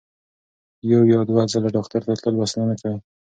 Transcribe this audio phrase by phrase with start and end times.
[0.91, 2.97] یو یا دوه ځله ډاکټر ته تلل بسنه نه کوي.